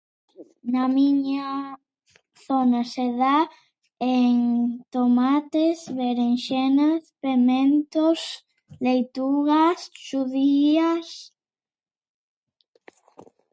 [0.71, 1.47] Na miña
[2.45, 3.37] zona se dá
[4.15, 4.33] en
[4.95, 8.19] tomates, berenxenas, pementos,
[8.85, 11.07] leitugas, xudías.